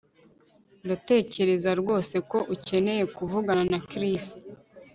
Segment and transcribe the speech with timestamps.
[0.85, 4.23] Ndatekereza rwose ko ukeneye kuvugana na Chris